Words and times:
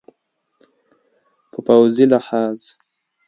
په 1.51 1.57
پوځي 1.67 2.05
لحاظ 2.13 2.61